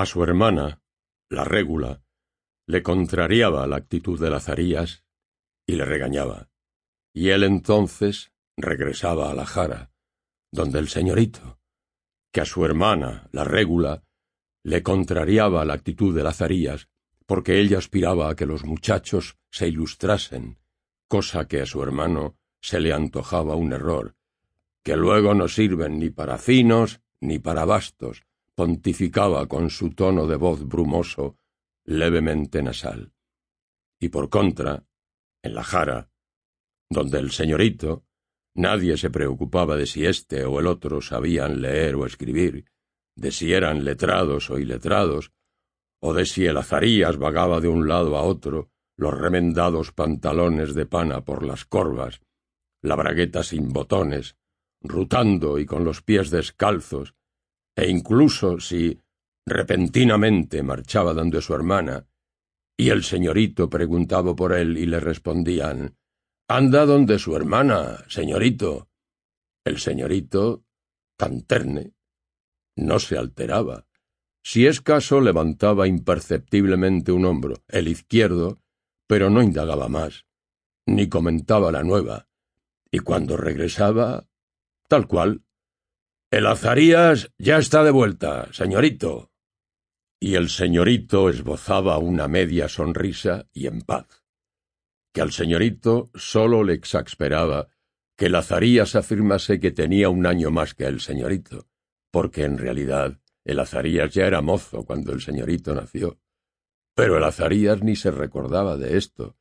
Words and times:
A 0.00 0.06
su 0.06 0.24
hermana, 0.24 0.80
la 1.28 1.44
régula, 1.44 2.02
le 2.66 2.82
contrariaba 2.82 3.66
la 3.66 3.76
actitud 3.76 4.18
de 4.18 4.30
Lazarías 4.30 5.04
y 5.66 5.74
le 5.74 5.84
regañaba. 5.84 6.48
Y 7.12 7.28
él 7.28 7.44
entonces 7.44 8.32
regresaba 8.56 9.30
a 9.30 9.34
la 9.34 9.44
jara, 9.44 9.92
donde 10.50 10.78
el 10.78 10.88
señorito, 10.88 11.60
que 12.32 12.40
a 12.40 12.46
su 12.46 12.64
hermana, 12.64 13.28
la 13.32 13.44
régula, 13.44 14.02
le 14.62 14.82
contrariaba 14.82 15.66
la 15.66 15.74
actitud 15.74 16.16
de 16.16 16.22
Lazarías, 16.22 16.88
porque 17.26 17.60
ella 17.60 17.76
aspiraba 17.76 18.30
a 18.30 18.36
que 18.36 18.46
los 18.46 18.64
muchachos 18.64 19.36
se 19.50 19.68
ilustrasen, 19.68 20.60
cosa 21.08 21.46
que 21.46 21.60
a 21.60 21.66
su 21.66 21.82
hermano 21.82 22.38
se 22.62 22.80
le 22.80 22.94
antojaba 22.94 23.54
un 23.54 23.74
error, 23.74 24.16
que 24.82 24.96
luego 24.96 25.34
no 25.34 25.46
sirven 25.46 25.98
ni 25.98 26.08
para 26.08 26.38
finos 26.38 27.02
ni 27.20 27.38
para 27.38 27.66
bastos, 27.66 28.24
pontificaba 28.60 29.46
con 29.46 29.70
su 29.70 29.94
tono 29.94 30.26
de 30.26 30.36
voz 30.36 30.68
brumoso, 30.68 31.38
levemente 31.86 32.62
nasal. 32.62 33.14
Y 33.98 34.10
por 34.10 34.28
contra, 34.28 34.84
en 35.42 35.54
la 35.54 35.64
jara, 35.64 36.10
donde 36.90 37.20
el 37.20 37.30
señorito, 37.30 38.04
nadie 38.54 38.98
se 38.98 39.08
preocupaba 39.08 39.78
de 39.78 39.86
si 39.86 40.04
éste 40.04 40.44
o 40.44 40.60
el 40.60 40.66
otro 40.66 41.00
sabían 41.00 41.62
leer 41.62 41.94
o 41.94 42.04
escribir, 42.04 42.66
de 43.16 43.32
si 43.32 43.54
eran 43.54 43.82
letrados 43.82 44.50
o 44.50 44.58
iletrados, 44.58 45.32
o 46.02 46.12
de 46.12 46.26
si 46.26 46.44
el 46.44 46.58
azarías 46.58 47.16
vagaba 47.16 47.62
de 47.62 47.68
un 47.68 47.88
lado 47.88 48.18
a 48.18 48.24
otro, 48.24 48.68
los 48.98 49.18
remendados 49.18 49.90
pantalones 49.92 50.74
de 50.74 50.84
pana 50.84 51.24
por 51.24 51.46
las 51.46 51.64
corvas, 51.64 52.20
la 52.82 52.94
bragueta 52.94 53.42
sin 53.42 53.72
botones, 53.72 54.36
rutando 54.82 55.58
y 55.58 55.64
con 55.64 55.82
los 55.82 56.02
pies 56.02 56.28
descalzos, 56.28 57.14
e 57.76 57.88
incluso 57.88 58.60
si 58.60 58.98
repentinamente 59.46 60.62
marchaba 60.62 61.12
donde 61.12 61.40
su 61.40 61.54
hermana, 61.54 62.06
y 62.76 62.88
el 62.90 63.04
señorito 63.04 63.68
preguntaba 63.68 64.34
por 64.34 64.52
él 64.52 64.78
y 64.78 64.86
le 64.86 65.00
respondían 65.00 65.96
Anda 66.48 66.84
donde 66.84 67.18
su 67.20 67.36
hermana, 67.36 68.04
señorito. 68.08 68.88
El 69.64 69.78
señorito, 69.78 70.64
tan 71.16 71.42
terne, 71.42 71.92
no 72.76 72.98
se 72.98 73.16
alteraba. 73.16 73.86
Si 74.42 74.66
es 74.66 74.80
caso, 74.80 75.20
levantaba 75.20 75.86
imperceptiblemente 75.86 77.12
un 77.12 77.26
hombro, 77.26 77.62
el 77.68 77.86
izquierdo, 77.86 78.60
pero 79.06 79.30
no 79.30 79.42
indagaba 79.42 79.88
más, 79.88 80.24
ni 80.86 81.08
comentaba 81.08 81.70
la 81.70 81.82
nueva, 81.82 82.26
y 82.90 82.98
cuando 83.00 83.36
regresaba, 83.36 84.26
tal 84.88 85.06
cual, 85.06 85.44
el 86.30 86.46
Azarías 86.46 87.32
ya 87.38 87.58
está 87.58 87.82
de 87.82 87.90
vuelta, 87.90 88.48
señorito. 88.52 89.32
Y 90.20 90.36
el 90.36 90.48
señorito 90.48 91.28
esbozaba 91.28 91.98
una 91.98 92.28
media 92.28 92.68
sonrisa 92.68 93.48
y 93.52 93.66
en 93.66 93.80
paz. 93.80 94.22
Que 95.12 95.22
al 95.22 95.32
señorito 95.32 96.10
sólo 96.14 96.62
le 96.62 96.74
exasperaba 96.74 97.68
que 98.16 98.26
el 98.26 98.36
Azarías 98.36 98.94
afirmase 98.94 99.58
que 99.58 99.72
tenía 99.72 100.08
un 100.08 100.24
año 100.24 100.52
más 100.52 100.74
que 100.74 100.84
el 100.84 101.00
señorito, 101.00 101.66
porque 102.12 102.44
en 102.44 102.58
realidad 102.58 103.18
el 103.44 103.58
Azarías 103.58 104.14
ya 104.14 104.26
era 104.26 104.40
mozo 104.40 104.84
cuando 104.84 105.12
el 105.12 105.20
señorito 105.20 105.74
nació. 105.74 106.20
Pero 106.94 107.16
el 107.16 107.24
Azarías 107.24 107.82
ni 107.82 107.96
se 107.96 108.12
recordaba 108.12 108.76
de 108.76 108.98
esto, 108.98 109.36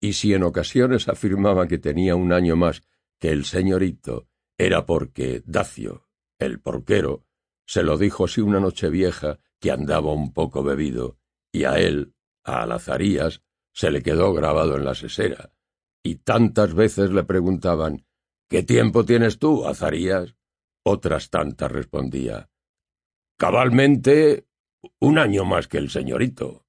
y 0.00 0.14
si 0.14 0.34
en 0.34 0.42
ocasiones 0.42 1.08
afirmaba 1.08 1.68
que 1.68 1.78
tenía 1.78 2.16
un 2.16 2.32
año 2.32 2.56
más 2.56 2.82
que 3.20 3.30
el 3.30 3.44
señorito, 3.44 4.28
era 4.58 4.86
porque 4.86 5.42
Dacio, 5.44 6.01
el 6.44 6.60
porquero 6.60 7.24
se 7.66 7.82
lo 7.82 7.96
dijo 7.96 8.24
así 8.24 8.40
una 8.40 8.60
noche 8.60 8.90
vieja 8.90 9.38
que 9.60 9.70
andaba 9.70 10.12
un 10.12 10.32
poco 10.32 10.62
bebido, 10.62 11.18
y 11.52 11.64
a 11.64 11.78
él, 11.78 12.14
a 12.44 12.62
Alazarías, 12.62 13.42
se 13.72 13.90
le 13.90 14.02
quedó 14.02 14.32
grabado 14.34 14.76
en 14.76 14.84
la 14.84 14.94
sesera, 14.94 15.52
y 16.02 16.16
tantas 16.16 16.74
veces 16.74 17.10
le 17.10 17.24
preguntaban 17.24 18.04
¿Qué 18.48 18.62
tiempo 18.62 19.06
tienes 19.06 19.38
tú, 19.38 19.66
Azarías? 19.66 20.36
Otras 20.84 21.30
tantas 21.30 21.72
respondía 21.72 22.50
Cabalmente 23.38 24.46
un 25.00 25.18
año 25.18 25.44
más 25.44 25.68
que 25.68 25.78
el 25.78 25.88
señorito. 25.88 26.66